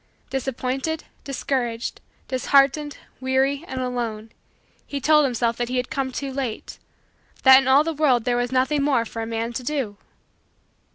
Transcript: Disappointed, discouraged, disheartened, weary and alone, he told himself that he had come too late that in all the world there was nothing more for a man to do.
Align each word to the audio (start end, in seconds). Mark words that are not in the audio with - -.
Disappointed, 0.31 1.03
discouraged, 1.23 2.01
disheartened, 2.27 2.97
weary 3.19 3.63
and 3.67 3.79
alone, 3.81 4.31
he 4.87 4.99
told 4.99 5.25
himself 5.25 5.57
that 5.57 5.69
he 5.69 5.77
had 5.77 5.91
come 5.91 6.11
too 6.11 6.33
late 6.33 6.79
that 7.43 7.61
in 7.61 7.67
all 7.67 7.83
the 7.83 7.93
world 7.93 8.23
there 8.25 8.35
was 8.37 8.51
nothing 8.51 8.81
more 8.81 9.05
for 9.05 9.21
a 9.21 9.27
man 9.27 9.53
to 9.53 9.61
do. 9.61 9.97